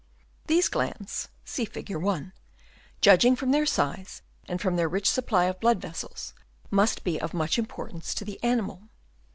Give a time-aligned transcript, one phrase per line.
[0.51, 1.95] —These glands (see Fig.
[1.95, 2.33] 1),
[3.01, 6.33] judging from their size and from their rich supply of blood vessels,
[6.71, 8.89] must be of much importance to the animal.